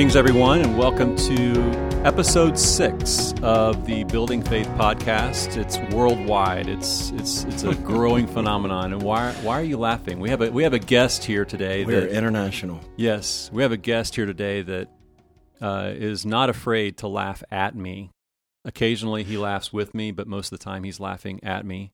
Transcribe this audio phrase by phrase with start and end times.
[0.00, 1.60] Greetings, everyone, and welcome to
[2.06, 5.58] episode six of the Building Faith podcast.
[5.58, 6.68] It's worldwide.
[6.68, 8.94] It's it's it's a growing phenomenon.
[8.94, 10.18] And why why are you laughing?
[10.18, 11.84] We have a we have a guest here today.
[11.84, 12.80] We're international.
[12.96, 14.88] Yes, we have a guest here today that
[15.60, 18.10] uh, is not afraid to laugh at me.
[18.64, 21.92] Occasionally, he laughs with me, but most of the time, he's laughing at me.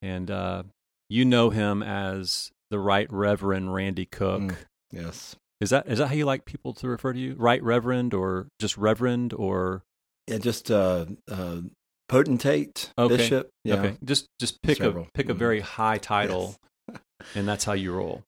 [0.00, 0.62] And uh,
[1.08, 4.40] you know him as the Right Reverend Randy Cook.
[4.40, 4.56] Mm,
[4.92, 5.34] yes.
[5.60, 7.34] Is that is that how you like people to refer to you?
[7.36, 9.82] Right Reverend or just Reverend or
[10.26, 11.60] Yeah, just uh, uh,
[12.08, 13.16] potentate, Okay.
[13.16, 13.48] bishop.
[13.64, 13.74] Yeah.
[13.74, 13.96] okay?
[14.04, 15.04] Just just pick Several.
[15.04, 15.38] a pick a Mhm.
[15.38, 16.56] very high title,
[17.34, 18.22] and that's how you roll.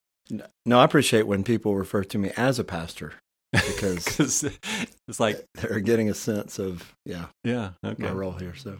[0.64, 3.14] No, I appreciate when people refer to me as a pastor
[3.52, 4.44] because
[5.08, 8.02] it's like they're getting a sense of yeah yeah okay.
[8.02, 8.54] my role here.
[8.54, 8.78] So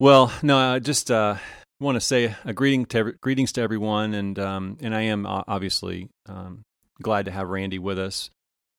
[0.00, 1.36] Well, no, I just uh,
[1.80, 5.26] want to say a greeting to every, greetings to everyone, and um, and I am
[5.26, 6.62] obviously um,
[7.02, 8.30] glad to have Randy with us.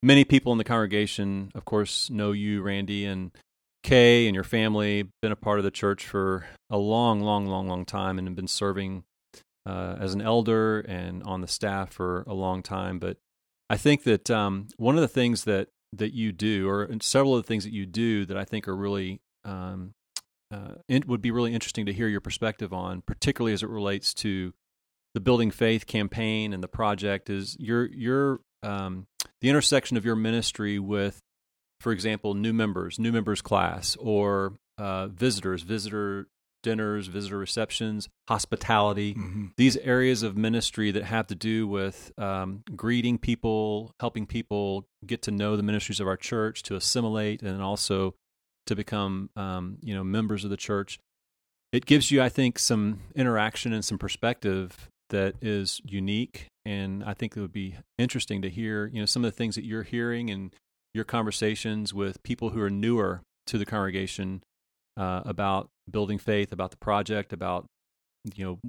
[0.02, 3.32] Many people in the congregation, of course, know you, Randy, and
[3.84, 5.10] Kay and your family.
[5.22, 8.36] Been a part of the church for a long, long, long, long time, and have
[8.36, 9.04] been serving
[9.66, 13.00] uh, as an elder and on the staff for a long time.
[13.00, 13.18] But
[13.70, 17.44] I think that um, one of the things that that you do, or several of
[17.44, 19.92] the things that you do, that I think are really um,
[20.54, 24.14] uh, it would be really interesting to hear your perspective on, particularly as it relates
[24.14, 24.54] to
[25.14, 27.30] the Building Faith campaign and the project.
[27.30, 29.08] Is your your um,
[29.42, 31.20] the intersection of your ministry with,
[31.80, 36.28] for example, new members, new members class, or uh, visitors, visitor
[36.64, 39.14] dinners, visitor receptions, hospitality.
[39.14, 39.52] mhm.
[39.58, 45.22] These areas of ministry that have to do with um, greeting people, helping people get
[45.24, 48.16] to know the ministries of our church, to assimilate, and also
[48.66, 51.00] to become um, you know members of the church.
[51.74, 57.14] It gives you, I think, some interaction and some perspective that is unique, and I
[57.14, 59.84] think it would be interesting to hear you know some of the things that you're
[59.84, 60.54] hearing and
[60.94, 64.44] your conversations with people who are newer to the congregation
[64.98, 67.66] uh, about building faith, about the project, about
[68.36, 68.60] you know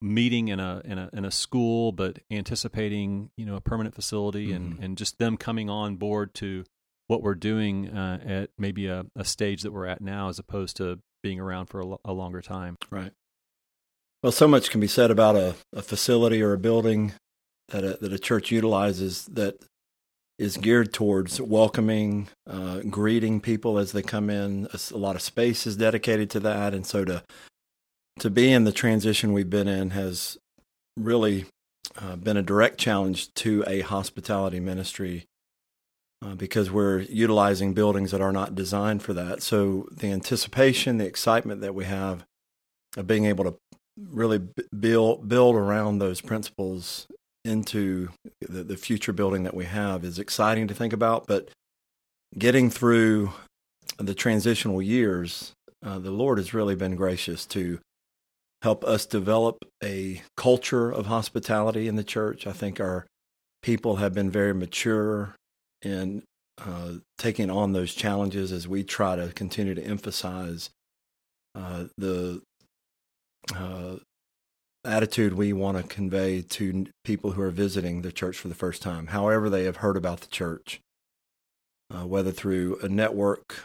[0.00, 4.52] meeting in a in a in a school, but anticipating you know a permanent facility
[4.52, 4.84] and Mhm.
[4.84, 6.64] and just them coming on board to
[7.08, 10.76] what we're doing uh, at maybe a, a stage that we're at now, as opposed
[10.78, 12.76] to being around for a, a longer time.
[12.90, 13.12] right.
[14.22, 17.12] Well, so much can be said about a, a facility or a building
[17.70, 19.56] that a, that a church utilizes that
[20.38, 24.68] is geared towards welcoming, uh, greeting people as they come in.
[24.92, 27.24] A lot of space is dedicated to that, and so to
[28.20, 30.38] to be in the transition we've been in has
[30.96, 31.46] really
[32.00, 35.24] uh, been a direct challenge to a hospitality ministry
[36.24, 39.42] uh, because we're utilizing buildings that are not designed for that.
[39.42, 42.24] So the anticipation, the excitement that we have
[42.96, 43.56] of being able to
[43.96, 44.40] really
[44.78, 47.06] build build around those principles
[47.44, 48.08] into
[48.40, 51.26] the, the future building that we have is exciting to think about.
[51.26, 51.48] But
[52.38, 53.32] getting through
[53.98, 55.52] the transitional years,
[55.84, 57.80] uh, the Lord has really been gracious to
[58.62, 62.46] help us develop a culture of hospitality in the church.
[62.46, 63.06] I think our
[63.60, 65.34] people have been very mature
[65.82, 66.22] in
[66.58, 70.70] uh, taking on those challenges as we try to continue to emphasize
[71.56, 72.40] uh, the
[73.54, 73.96] uh,
[74.84, 78.82] attitude we want to convey to people who are visiting the church for the first
[78.82, 80.80] time, however they have heard about the church,
[81.90, 83.56] uh, whether through a network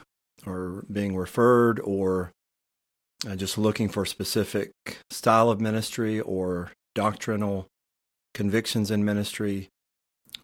[0.46, 2.32] or being referred or
[3.28, 4.72] uh, just looking for a specific
[5.10, 7.68] style of ministry or doctrinal
[8.34, 9.70] convictions in ministry.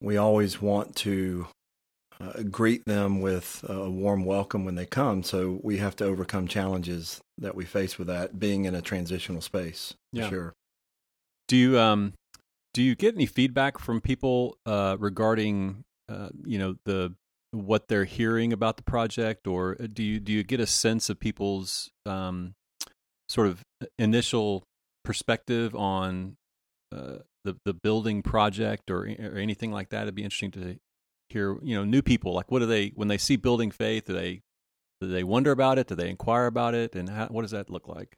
[0.01, 1.47] We always want to
[2.23, 5.23] uh, greet them with a warm welcome when they come.
[5.23, 9.41] So we have to overcome challenges that we face with that being in a transitional
[9.41, 9.93] space.
[10.11, 10.29] Yeah.
[10.29, 10.53] Sure.
[11.47, 12.13] Do you um
[12.73, 17.13] do you get any feedback from people uh, regarding uh, you know the
[17.51, 21.09] what they're hearing about the project, or uh, do you do you get a sense
[21.09, 22.55] of people's um,
[23.29, 23.63] sort of
[23.99, 24.63] initial
[25.03, 26.35] perspective on
[26.91, 30.03] uh, the the building project or or anything like that?
[30.03, 30.77] It'd be interesting to
[31.29, 31.57] hear.
[31.61, 34.05] You know, new people like what do they when they see building faith?
[34.05, 34.41] Do they
[35.01, 35.87] do they wonder about it?
[35.87, 36.95] Do they inquire about it?
[36.95, 38.17] And how, what does that look like?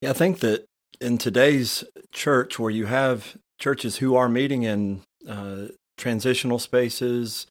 [0.00, 0.66] Yeah, I think that
[1.00, 7.46] in today's church, where you have churches who are meeting in uh, transitional spaces,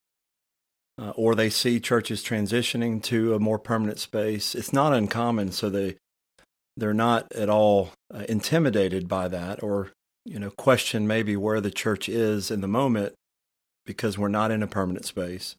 [0.99, 5.51] uh, or they see churches transitioning to a more permanent space, it's not uncommon.
[5.51, 5.95] So they
[6.75, 9.91] they're not at all uh, intimidated by that, or
[10.25, 13.13] you know, question maybe where the church is in the moment
[13.87, 15.55] because we're not in a permanent space.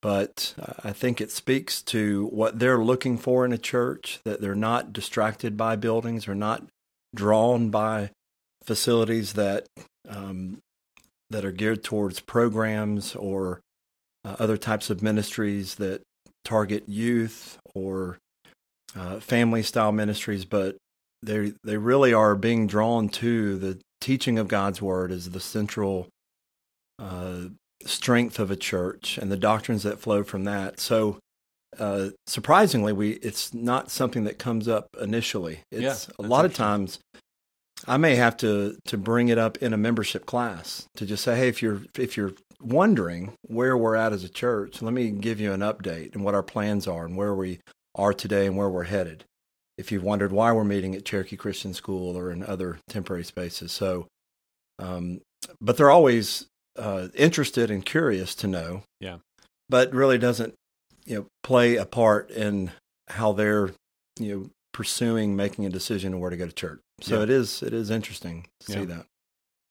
[0.00, 4.40] But uh, I think it speaks to what they're looking for in a church that
[4.40, 6.64] they're not distracted by buildings or not
[7.14, 8.10] drawn by
[8.64, 9.66] facilities that
[10.08, 10.58] um,
[11.30, 13.60] that are geared towards programs or
[14.24, 16.02] uh, other types of ministries that
[16.44, 18.18] target youth or
[18.96, 20.76] uh, family style ministries, but
[21.22, 26.08] they they really are being drawn to the teaching of God's word as the central
[27.02, 27.48] uh,
[27.84, 30.78] strength of a church and the doctrines that flow from that.
[30.78, 31.18] So
[31.78, 35.60] uh, surprisingly, we it's not something that comes up initially.
[35.70, 36.98] It's yeah, a lot of times
[37.86, 41.36] I may have to to bring it up in a membership class to just say,
[41.36, 45.40] hey, if you're if you're wondering where we're at as a church, let me give
[45.40, 47.58] you an update and what our plans are and where we
[47.94, 49.24] are today and where we're headed.
[49.78, 53.72] If you've wondered why we're meeting at Cherokee Christian School or in other temporary spaces,
[53.72, 54.06] so
[54.78, 55.20] um,
[55.60, 56.46] but they're always
[56.76, 58.82] uh, interested and curious to know.
[59.00, 59.18] Yeah,
[59.68, 60.54] but really doesn't
[61.04, 62.70] you know play a part in
[63.08, 63.70] how they're
[64.18, 66.80] you know pursuing making a decision on where to go to church.
[67.00, 67.22] So yeah.
[67.24, 68.78] it is it is interesting to yeah.
[68.78, 69.06] see that.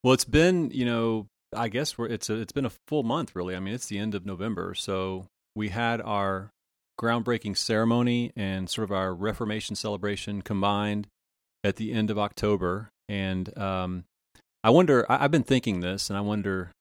[0.03, 3.35] Well, it's been you know I guess we're, it's a, it's been a full month
[3.35, 3.55] really.
[3.55, 5.25] I mean, it's the end of November, so
[5.55, 6.49] we had our
[6.99, 11.07] groundbreaking ceremony and sort of our Reformation celebration combined
[11.63, 14.05] at the end of October, and um,
[14.63, 15.09] I wonder.
[15.11, 16.71] I, I've been thinking this, and I wonder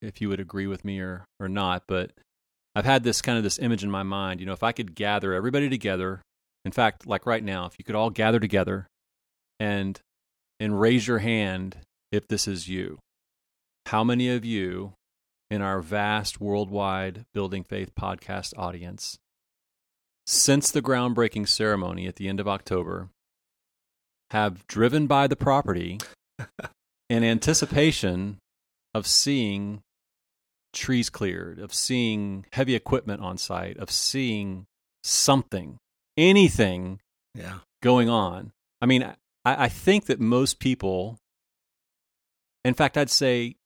[0.00, 2.12] if you would agree with me or or not, but
[2.74, 4.40] I've had this kind of this image in my mind.
[4.40, 6.22] You know, if I could gather everybody together,
[6.64, 8.86] in fact, like right now, if you could all gather together
[9.58, 9.98] and
[10.60, 11.78] and raise your hand
[12.10, 12.98] if this is you.
[13.86, 14.92] How many of you
[15.50, 19.18] in our vast worldwide Building Faith podcast audience
[20.26, 23.08] since the groundbreaking ceremony at the end of October
[24.30, 25.98] have driven by the property
[27.08, 28.36] in anticipation
[28.94, 29.80] of seeing
[30.72, 34.66] trees cleared, of seeing heavy equipment on site, of seeing
[35.02, 35.78] something,
[36.16, 37.00] anything
[37.34, 37.58] yeah.
[37.82, 38.52] going on.
[38.80, 41.18] I mean, I, I think that most people,
[42.64, 43.56] in fact, I'd say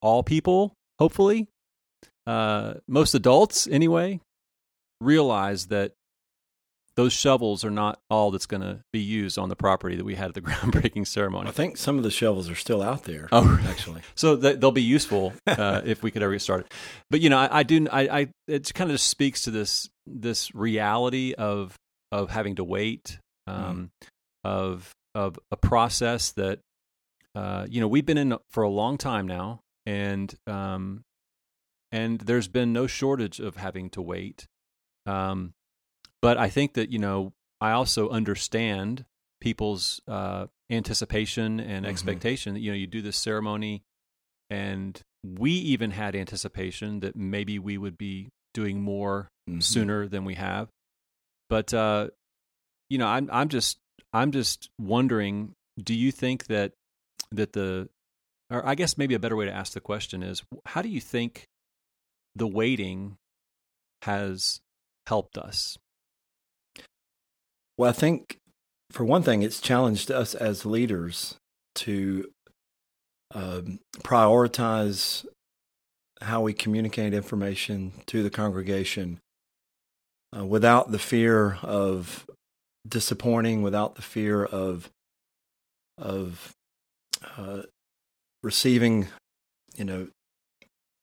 [0.00, 1.48] all people, hopefully,
[2.26, 4.20] uh, most adults anyway,
[5.00, 5.92] realize that
[6.94, 10.14] those shovels are not all that's going to be used on the property that we
[10.14, 11.48] had at the groundbreaking ceremony.
[11.48, 13.28] I think some of the shovels are still out there.
[13.32, 16.66] Oh, actually, so th- they'll be useful uh, if we could ever get started.
[17.10, 17.86] But you know, I, I do.
[17.90, 21.76] I, I it kind of just speaks to this this reality of
[22.10, 24.08] of having to wait, um, mm.
[24.44, 26.60] of of a process that
[27.34, 31.02] uh, you know we've been in for a long time now, and um,
[31.90, 34.46] and there's been no shortage of having to wait.
[35.06, 35.54] Um,
[36.22, 39.04] but I think that, you know, I also understand
[39.40, 41.90] people's uh, anticipation and mm-hmm.
[41.90, 43.82] expectation that, you know, you do this ceremony
[44.48, 49.60] and we even had anticipation that maybe we would be doing more mm-hmm.
[49.60, 50.68] sooner than we have.
[51.48, 52.08] But, uh,
[52.88, 53.78] you know, I'm, I'm just,
[54.12, 56.72] I'm just wondering, do you think that,
[57.32, 57.88] that the,
[58.50, 61.00] or I guess maybe a better way to ask the question is, how do you
[61.00, 61.46] think
[62.36, 63.16] the waiting
[64.02, 64.60] has
[65.06, 65.78] helped us?
[67.76, 68.38] Well, I think
[68.90, 71.36] for one thing, it's challenged us as leaders
[71.76, 72.30] to
[73.34, 75.24] um, prioritize
[76.20, 79.18] how we communicate information to the congregation
[80.36, 82.26] uh, without the fear of
[82.86, 84.90] disappointing, without the fear of
[85.98, 86.52] of
[87.36, 87.62] uh,
[88.42, 89.08] receiving,
[89.76, 90.08] you know,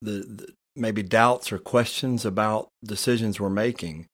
[0.01, 4.07] the, the maybe doubts or questions about decisions we're making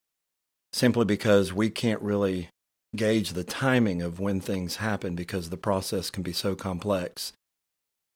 [0.76, 2.50] simply because we can't really
[2.98, 7.32] gauge the timing of when things happen because the process can be so complex.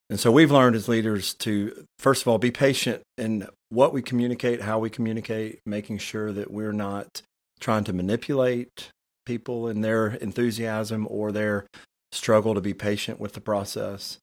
[0.10, 4.02] And so we've learned as leaders to, first of all, be patient in what we
[4.02, 7.22] communicate, how we communicate, making sure that we're not
[7.62, 8.90] trying to manipulate
[9.26, 11.66] people in their enthusiasm or their
[12.12, 14.18] struggle to be patient with the process.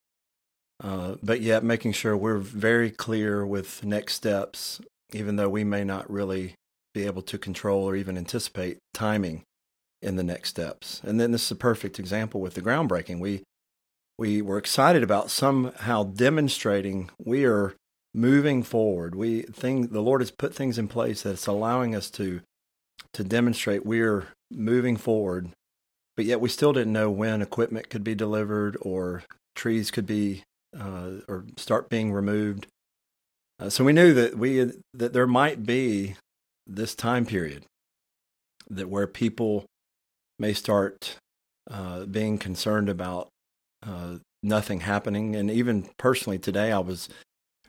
[0.84, 4.78] Uh, but yet making sure we're very clear with next steps,
[5.14, 6.54] even though we may not really
[6.96, 9.42] be able to control or even anticipate timing
[10.00, 11.02] in the next steps.
[11.04, 13.20] And then this is a perfect example with the groundbreaking.
[13.20, 13.42] We
[14.18, 17.74] we were excited about somehow demonstrating we are
[18.14, 19.14] moving forward.
[19.14, 22.40] We think the Lord has put things in place that's allowing us to
[23.12, 25.50] to demonstrate we're moving forward.
[26.16, 29.22] But yet we still didn't know when equipment could be delivered or
[29.54, 32.68] trees could be uh, or start being removed.
[33.60, 36.16] Uh, so we knew that we that there might be
[36.66, 37.64] this time period
[38.68, 39.64] that where people
[40.38, 41.16] may start
[41.70, 43.28] uh, being concerned about
[43.86, 45.36] uh, nothing happening.
[45.36, 47.08] And even personally today, I was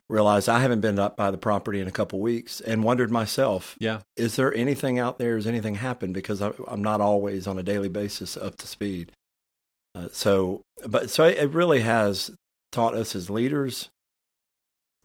[0.10, 3.76] realized I haven't been up by the property in a couple weeks and wondered myself,
[3.80, 5.36] yeah, is there anything out there?
[5.36, 6.14] Has anything happened?
[6.14, 9.12] Because I, am not always on a daily basis up to speed.
[9.94, 12.32] Uh, so, but so it really has
[12.72, 13.90] taught us as leaders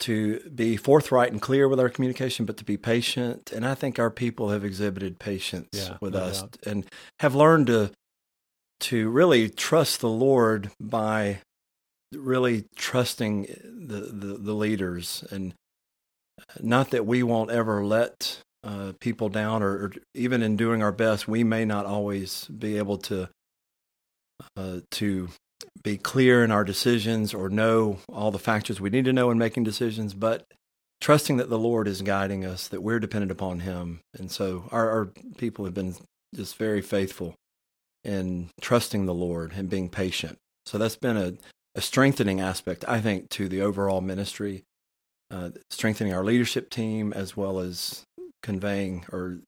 [0.02, 3.52] to be forthright and clear with our communication, but to be patient.
[3.52, 6.56] And I think our people have exhibited patience Yeah, with no us doubt.
[6.66, 6.87] and
[7.21, 7.90] have learned to
[8.80, 11.38] to really trust the Lord by
[12.12, 15.54] really trusting the, the, the leaders and
[16.61, 20.92] not that we won't ever let uh, people down or, or even in doing our
[20.92, 23.28] best we may not always be able to
[24.56, 25.28] uh, to
[25.83, 29.38] be clear in our decisions or know all the factors we need to know in
[29.38, 30.47] making decisions but
[31.00, 34.00] trusting that the lord is guiding us that we're dependent upon him.
[34.16, 35.95] And so our, our people have been
[36.35, 37.35] just very faithful
[38.04, 40.38] in trusting the lord and being patient.
[40.66, 41.35] So that's been a,
[41.75, 44.62] a strengthening aspect i think to the overall ministry
[45.31, 48.04] uh, strengthening our leadership team as well as
[48.42, 49.38] conveying or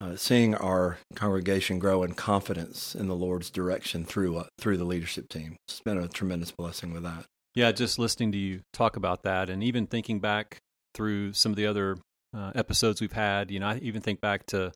[0.00, 4.84] uh, seeing our congregation grow in confidence in the Lord's direction through uh, through the
[4.84, 5.56] leadership team.
[5.68, 7.24] It's been a tremendous blessing with that.
[7.54, 10.58] Yeah, just listening to you talk about that, and even thinking back
[10.94, 11.96] through some of the other
[12.36, 13.50] uh, episodes we've had.
[13.50, 14.72] You know, I even think back to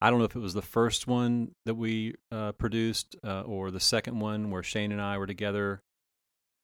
[0.00, 3.70] I don't know if it was the first one that we uh, produced uh, or
[3.70, 5.82] the second one where Shane and I were together,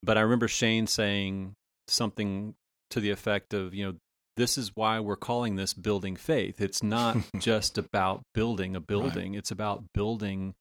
[0.03, 1.55] but I remember Shane saying
[1.89, 2.55] something
[2.91, 3.95] to the effect of, you know,
[4.37, 6.61] this is why we're calling this building faith.
[6.61, 10.55] It's not just about building a building, it's about building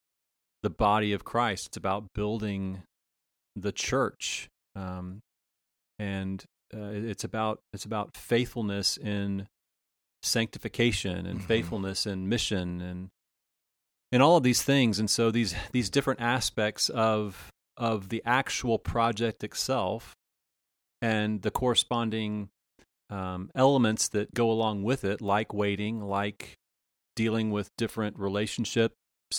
[0.62, 1.68] the body of Christ.
[1.68, 2.84] It's about building
[3.56, 4.48] the church.
[4.76, 5.20] Um,
[6.00, 9.48] and uh, it's about it's about faithfulness in
[10.24, 11.48] sanctification and Mhm.
[11.48, 13.10] faithfulness in mission and
[14.12, 18.80] and all of these things and so these these different aspects of of the actual
[18.80, 20.16] project itself
[21.02, 22.50] and the corresponding
[23.14, 26.58] um, elements that go along with it like waiting like
[27.16, 28.96] dealing with different relationships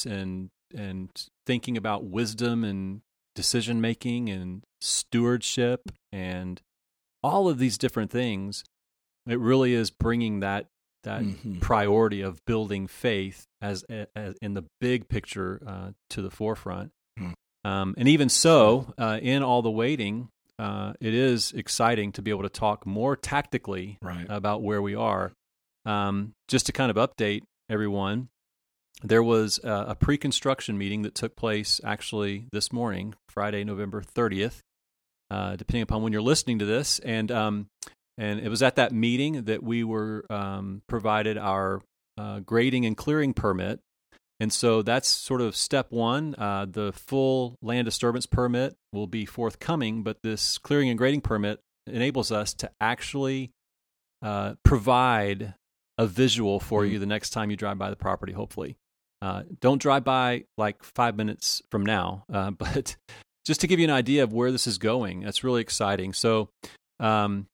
[0.07, 1.09] and and
[1.47, 3.00] thinking about wisdom and
[3.35, 5.81] decision making and stewardship
[6.12, 6.61] and
[7.23, 8.64] all of these different things
[9.26, 10.66] it really is bringing that
[11.02, 11.61] that Mhm.
[11.61, 13.85] priority of building faith as,
[14.16, 17.33] as in the big picture uh, to the forefront Hmm.
[17.64, 22.30] um, and even so uh, in all the waiting uh, it is exciting to be
[22.30, 24.26] able to talk more tactically Right.
[24.28, 25.32] about where we are.
[25.84, 28.28] Um, just to kind of update everyone,
[29.02, 34.00] there was a, a pre construction meeting that took place actually this morning, Friday, November
[34.02, 34.61] 30th,
[35.30, 37.00] uh, depending upon when you're listening to this.
[37.00, 37.66] And, um,
[38.16, 41.82] and it was at that meeting that we were um, provided our
[42.16, 43.80] uh, grading and clearing permit.
[44.41, 46.35] And so that's sort of step one.
[46.37, 51.61] Uh, the full land disturbance permit will be forthcoming, but this clearing and grading permit
[51.87, 53.53] enables us to actually
[54.23, 55.55] uh, provide
[55.99, 56.91] a visual for Mm.
[56.93, 58.76] you the next time you drive by the property, hopefully.
[59.23, 62.97] Uh, don't drive by like five minutes from now, uh, but
[63.47, 66.12] just to give you an idea of where this is going, that's really exciting.
[66.12, 66.49] So,
[66.99, 67.47] um,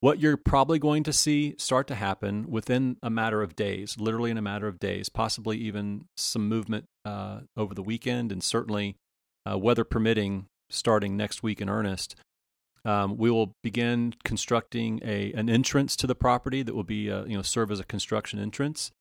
[0.00, 4.30] what you're probably going to see start to happen within a matter of days, literally
[4.30, 8.96] in a matter of days, possibly even some movement uh, over the weekend, and certainly
[9.48, 12.14] uh, weather permitting, starting next week in earnest.
[12.84, 17.24] Um, we will begin constructing a an entrance to the property that will be uh,
[17.24, 18.92] you know serve as a construction entrance.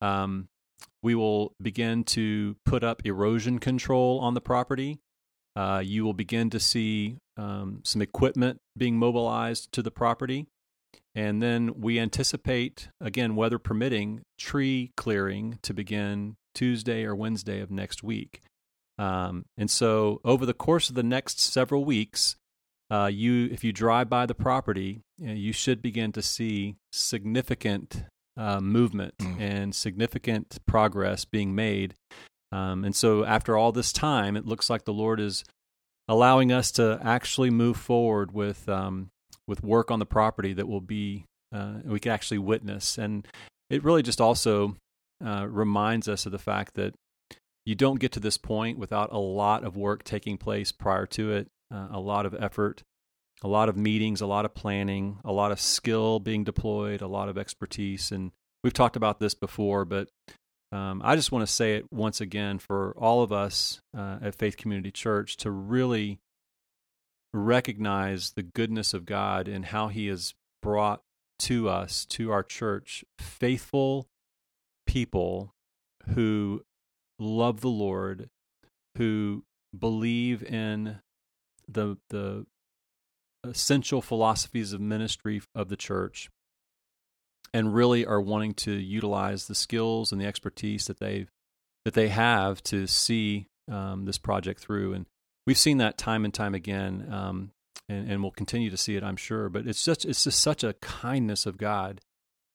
[0.00, 0.48] Um,
[1.02, 5.00] we will begin to put up erosion control on the property.
[5.56, 10.46] Uh, you will begin to see um, some equipment being mobilized to the property.
[11.14, 17.70] And then we anticipate, again, weather permitting, tree clearing to begin Tuesday or Wednesday of
[17.70, 18.42] next week.
[18.98, 22.36] Um, and so, over the course of the next several weeks,
[22.90, 26.76] uh, you, if you drive by the property, you, know, you should begin to see
[26.92, 28.04] significant
[28.36, 29.40] uh, movement Mm.
[29.40, 31.94] and significant progress being made.
[32.54, 35.44] Um, and so, after all this time, it looks like the Lord is
[36.06, 39.10] allowing us to actually move forward with um,
[39.48, 42.96] with work on the property that will be uh, we can actually witness.
[42.96, 43.26] And
[43.70, 44.76] it really just also
[45.24, 46.94] uh, reminds us of the fact that
[47.66, 51.32] you don't get to this point without a lot of work taking place prior to
[51.32, 52.82] it, uh, a lot of effort,
[53.42, 57.08] a lot of meetings, a lot of planning, a lot of skill being deployed, a
[57.08, 58.12] lot of expertise.
[58.12, 58.30] And
[58.62, 60.08] we've talked about this before, but
[60.74, 64.34] um, I just want to say it once again for all of us uh, at
[64.34, 66.18] Faith Community Church to really
[67.32, 71.02] recognize the goodness of God and how He has brought
[71.40, 74.08] to us, to our church, faithful
[74.84, 75.54] people
[76.14, 76.64] who
[77.20, 78.28] love the Lord,
[78.96, 79.44] who
[79.78, 80.98] believe in
[81.68, 82.46] the the
[83.44, 86.30] essential philosophies of ministry of the church
[87.54, 91.26] and really are wanting to utilize the skills and the expertise that they
[91.86, 95.06] that they have to see um, this project through and
[95.46, 97.50] we've seen that time and time again um,
[97.88, 99.48] and, and we'll continue to see it, I'm sure.
[99.48, 102.00] But it's just it's just such a kindness of God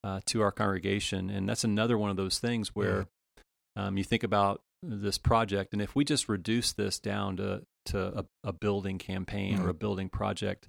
[0.04, 3.08] uh, to our congregation, and that's another one of those things where
[3.76, 3.88] yeah.
[3.88, 8.20] um, you think about this project, and if we just reduce this down to to
[8.20, 9.66] a, a building campaign mm-hmm.
[9.66, 10.68] or a building project,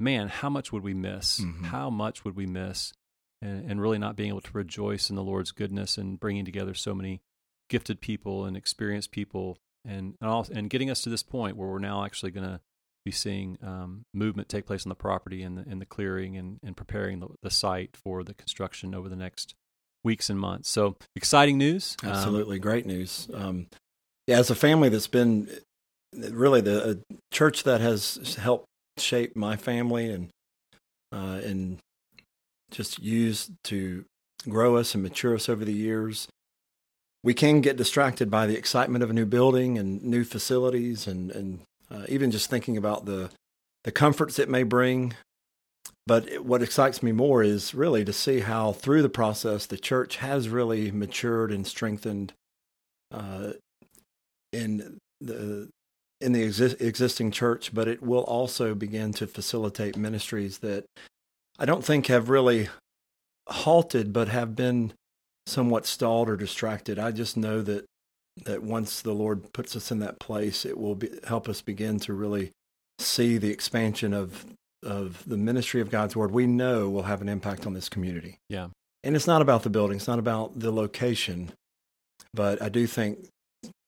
[0.00, 1.40] man, how much would we miss?
[1.40, 1.64] Mm-hmm.
[1.64, 2.92] How much would we miss?
[3.42, 6.74] And, and really not being able to rejoice in the Lord's goodness and bringing together
[6.74, 7.20] so many
[7.68, 11.68] gifted people and experienced people and and, all, and getting us to this point where
[11.68, 12.60] we're now actually going to
[13.04, 16.60] be seeing um, movement take place on the property and the, and the clearing and,
[16.62, 19.54] and preparing the, the, site for the construction over the next
[20.04, 20.68] weeks and months.
[20.68, 21.96] So exciting news!
[22.04, 23.28] Um, Absolutely, um, great news.
[23.34, 23.66] Um,
[24.28, 25.48] as a family that's been
[26.14, 28.66] really the church that has helped
[28.98, 30.30] shape my family and
[31.12, 31.78] uh, and
[32.72, 34.04] just used to
[34.48, 36.26] grow us and mature us over the years
[37.22, 41.30] we can get distracted by the excitement of a new building and new facilities and,
[41.30, 41.60] and
[41.90, 43.30] uh, even just thinking about the,
[43.84, 45.14] the comforts it may bring.
[46.06, 50.16] But what excites me more is really to see how through the process the church
[50.16, 52.32] has really matured and strengthened
[53.12, 53.52] uh,
[54.52, 55.68] in the
[56.20, 60.84] in the exi- existing church, but it will also begin to facilitate ministries that
[61.58, 62.68] I don't think have really
[63.48, 64.92] halted, but have been
[65.46, 66.98] somewhat stalled or distracted.
[66.98, 67.84] I just know that
[68.44, 71.98] that once the Lord puts us in that place, it will be, help us begin
[72.00, 72.50] to really
[72.98, 74.46] see the expansion of
[74.82, 76.32] of the ministry of God's word.
[76.32, 78.38] We know will have an impact on this community.
[78.48, 78.68] Yeah,
[79.04, 81.52] and it's not about the building, it's not about the location,
[82.32, 83.28] but I do think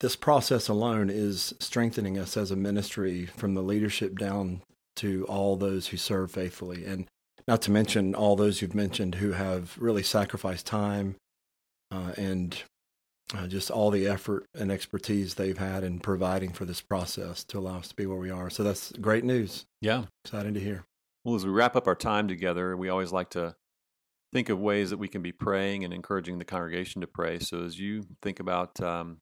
[0.00, 4.61] this process alone is strengthening us as a ministry from the leadership down
[4.97, 7.06] to all those who serve faithfully and
[7.47, 11.17] not to mention all those you've mentioned who have really sacrificed time
[11.91, 12.63] uh, and
[13.35, 17.59] uh, just all the effort and expertise they've had in providing for this process to
[17.59, 18.50] allow us to be where we are.
[18.50, 19.67] So that's great news.
[19.80, 20.04] Yeah.
[20.25, 20.85] Exciting to hear.
[21.25, 23.57] Well, as we wrap up our time together, we always like to
[24.33, 27.39] think of ways that we can be praying and encouraging the congregation to pray.
[27.39, 29.19] So as you think about um,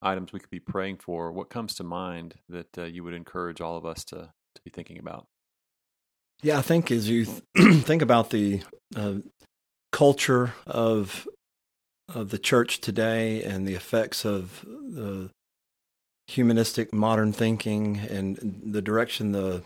[0.00, 3.60] items we could be praying for, what comes to mind that uh, you would encourage
[3.60, 5.26] all of us to, to be thinking about?
[6.42, 7.42] Yeah, I think as you th-
[7.84, 8.62] think about the
[8.96, 9.14] uh,
[9.92, 11.28] culture of
[12.12, 15.30] of the church today and the effects of the
[16.26, 19.62] humanistic modern thinking and the direction the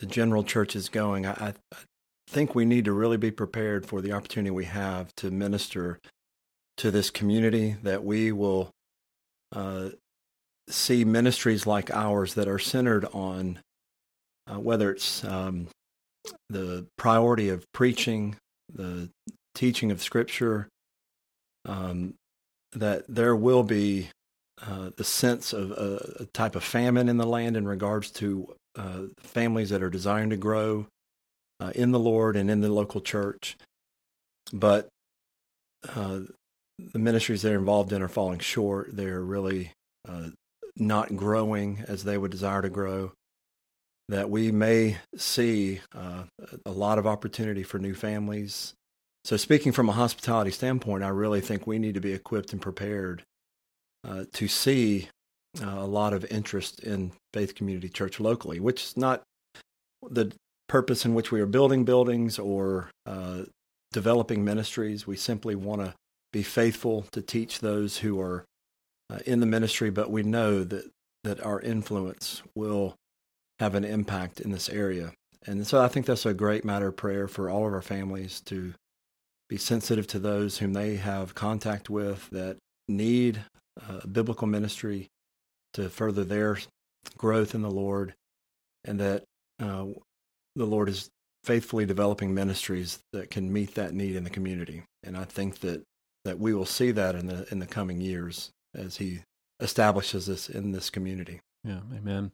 [0.00, 1.76] the general church is going, I, I
[2.28, 5.98] think we need to really be prepared for the opportunity we have to minister
[6.78, 7.76] to this community.
[7.82, 8.70] That we will
[9.52, 9.90] uh,
[10.68, 13.60] see ministries like ours that are centered on
[14.46, 15.68] uh, whether it's um,
[16.48, 18.36] the priority of preaching,
[18.72, 19.10] the
[19.54, 20.68] teaching of Scripture,
[21.64, 22.14] um,
[22.72, 24.08] that there will be
[24.66, 28.54] uh, the sense of a, a, type of famine in the land in regards to
[28.76, 30.86] uh, families that are desiring to grow
[31.60, 33.56] uh, in the Lord and in the local church.
[34.52, 34.88] But
[35.94, 36.20] uh,
[36.92, 38.96] the ministries they're involved in are falling short.
[38.96, 39.72] They're really
[40.08, 40.30] uh,
[40.76, 43.12] not growing as they would desire to grow.
[44.08, 46.24] That we may see uh,
[46.64, 48.74] a lot of opportunity for new families
[49.28, 52.62] so, speaking from a hospitality standpoint, I really think we need to be equipped and
[52.62, 53.24] prepared
[54.02, 55.10] uh, to see
[55.62, 59.22] uh, a lot of interest in Faith Community Church locally, which is not
[60.08, 60.32] the
[60.66, 63.42] purpose in which we are building buildings or uh,
[63.92, 65.06] developing ministries.
[65.06, 65.94] We simply want to
[66.32, 68.46] be faithful to teach those who are
[69.10, 70.90] uh, in the ministry, but we know that,
[71.24, 72.94] that our influence will
[73.58, 75.12] have an impact in this area.
[75.46, 78.40] And so I think that's a great matter of prayer for all of our families
[78.42, 78.74] to
[79.48, 83.44] be sensitive to those whom they have contact with that need
[83.88, 85.08] uh, biblical ministry
[85.74, 86.58] to further their
[87.16, 88.14] growth in the Lord,
[88.84, 89.24] and that
[89.60, 89.86] uh,
[90.56, 91.08] the Lord is
[91.44, 94.82] faithfully developing ministries that can meet that need in the community.
[95.02, 95.82] And I think that
[96.24, 99.20] that we will see that in the in the coming years as He
[99.60, 101.40] establishes us in this community.
[101.64, 102.32] Yeah, Amen.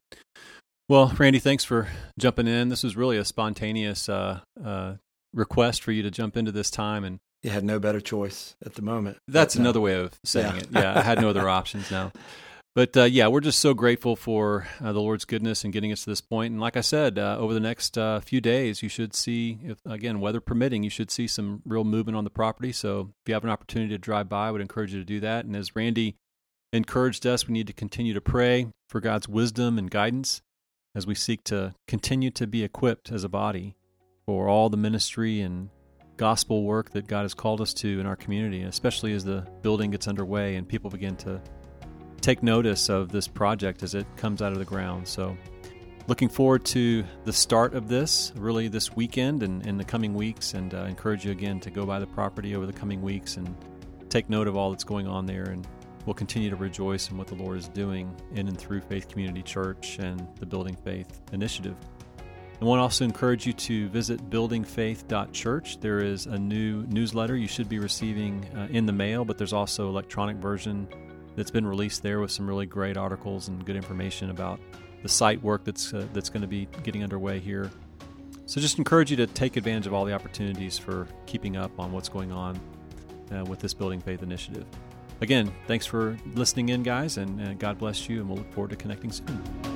[0.89, 2.69] Well, Randy, thanks for jumping in.
[2.69, 4.95] This was really a spontaneous uh, uh,
[5.33, 8.75] request for you to jump into this time and you had no better choice at
[8.75, 9.19] the moment.
[9.29, 10.61] That's another way of saying yeah.
[10.61, 10.69] it.
[10.71, 12.11] Yeah, I had no other options now.
[12.75, 16.05] But uh, yeah, we're just so grateful for uh, the Lord's goodness and getting us
[16.05, 16.53] to this point.
[16.53, 19.79] And like I said, uh, over the next uh, few days, you should see, if,
[19.87, 22.73] again, weather permitting, you should see some real movement on the property.
[22.73, 25.21] So if you have an opportunity to drive by, I would encourage you to do
[25.21, 25.45] that.
[25.45, 26.17] And as Randy
[26.73, 30.41] encouraged us, we need to continue to pray for God's wisdom and guidance
[30.95, 33.77] as we seek to continue to be equipped as a body
[34.27, 35.69] for all the ministry and
[36.17, 39.91] gospel work that God has called us to in our community, especially as the building
[39.91, 41.41] gets underway and people begin to
[42.21, 45.07] take notice of this project as it comes out of the ground.
[45.07, 45.37] So
[46.07, 50.55] looking forward to the start of this, really this weekend and in the coming weeks,
[50.55, 53.55] and uh, encourage you again to go by the property over the coming weeks and
[54.09, 55.45] take note of all that's going on there.
[55.45, 55.67] And
[56.07, 59.43] we'll continue to rejoice in what the Lord is doing in and through Faith Community
[59.43, 61.77] Church and the Building Faith Initiative.
[62.61, 65.81] I want to also encourage you to visit buildingfaith.church.
[65.81, 69.53] There is a new newsletter you should be receiving uh, in the mail, but there's
[69.53, 70.89] also electronic version
[71.37, 74.61] that's been released there with some really great articles and good information about
[75.03, 77.71] the site work that's uh, that's going to be getting underway here.
[78.47, 81.93] So just encourage you to take advantage of all the opportunities for keeping up on
[81.93, 82.61] what's going on
[83.33, 84.67] uh, with this Building Faith initiative.
[85.25, 88.69] Again, thanks for listening in, guys, and uh, God bless you, and we'll look forward
[88.69, 89.74] to connecting soon.